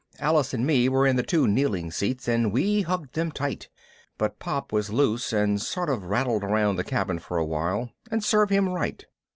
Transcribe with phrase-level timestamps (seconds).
[0.17, 3.69] Alice and me was in the two kneeling seats and we hugged them tight,
[4.17, 8.23] but Pop was loose and sort of rattled around the cabin for a while and
[8.23, 9.05] serve him right!